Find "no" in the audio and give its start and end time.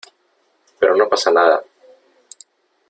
0.97-1.07